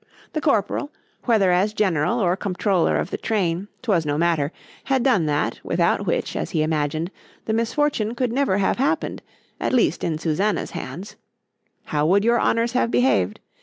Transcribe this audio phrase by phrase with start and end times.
[0.33, 0.89] ——The corporal,
[1.25, 6.49] whether as general or comptroller of the train,—'twas no matter,——had done that, without which, as
[6.49, 7.11] he imagined,
[7.45, 13.41] the misfortune could never have happened,—at least in Susannah_'s hands;_——How would your honours have behaved?